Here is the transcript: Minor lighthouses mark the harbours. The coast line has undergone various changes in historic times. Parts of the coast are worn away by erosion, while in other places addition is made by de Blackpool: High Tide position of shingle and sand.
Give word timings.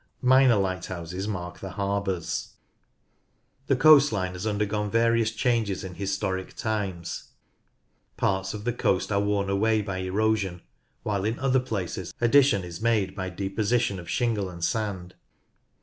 Minor 0.23 0.55
lighthouses 0.55 1.27
mark 1.27 1.59
the 1.59 1.69
harbours. 1.69 2.53
The 3.67 3.75
coast 3.75 4.11
line 4.11 4.31
has 4.33 4.47
undergone 4.47 4.89
various 4.89 5.29
changes 5.29 5.83
in 5.83 5.93
historic 5.93 6.55
times. 6.55 7.25
Parts 8.17 8.55
of 8.55 8.63
the 8.63 8.73
coast 8.73 9.11
are 9.11 9.19
worn 9.19 9.47
away 9.47 9.83
by 9.83 9.99
erosion, 9.99 10.63
while 11.03 11.23
in 11.23 11.37
other 11.37 11.59
places 11.59 12.15
addition 12.19 12.63
is 12.63 12.81
made 12.81 13.15
by 13.15 13.29
de 13.29 13.47
Blackpool: 13.47 13.47
High 13.47 13.49
Tide 13.49 13.55
position 13.57 13.99
of 13.99 14.09
shingle 14.09 14.49
and 14.49 14.63
sand. 14.65 15.13